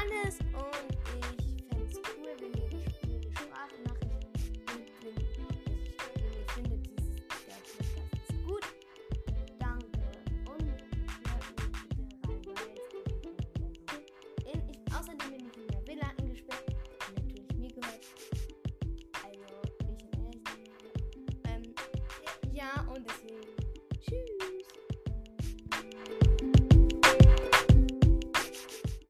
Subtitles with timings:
[0.00, 0.95] alles und